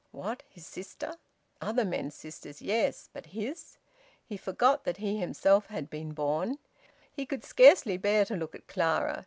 What, 0.09 0.41
his 0.49 0.65
sister? 0.65 1.13
Other 1.61 1.85
men's 1.85 2.15
sisters, 2.15 2.59
yes; 2.59 3.07
but 3.13 3.27
his! 3.27 3.77
He 4.25 4.35
forgot 4.35 4.83
that 4.83 4.97
he 4.97 5.19
himself 5.19 5.67
had 5.67 5.91
been 5.91 6.13
born. 6.15 6.57
He 7.11 7.27
could 7.27 7.43
scarcely 7.43 7.97
bear 7.97 8.25
to 8.25 8.35
look 8.35 8.55
at 8.55 8.65
Clara. 8.65 9.19